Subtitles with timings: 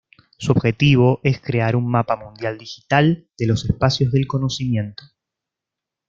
[0.39, 5.03] Su objetivo es crear un mapa mundial digital de los espacios del conocimiento.